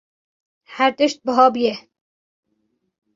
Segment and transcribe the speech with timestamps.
[0.75, 1.75] Her tişt buha bûye.